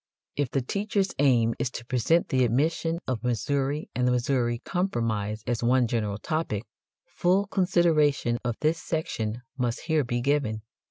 If 0.35 0.49
the 0.49 0.63
teacher's 0.63 1.11
aim 1.19 1.53
is 1.59 1.69
to 1.69 1.85
present 1.85 2.29
the 2.29 2.43
admission 2.43 2.97
of 3.07 3.23
Missouri 3.23 3.87
and 3.93 4.07
the 4.07 4.11
Missouri 4.11 4.57
Compromise 4.65 5.43
as 5.45 5.61
one 5.61 5.85
general 5.85 6.17
topic, 6.17 6.63
full 7.05 7.45
consideration 7.45 8.39
of 8.43 8.55
this 8.61 8.81
section 8.81 9.43
must 9.59 9.81
here 9.81 10.03
be 10.03 10.19
given. 10.19 10.63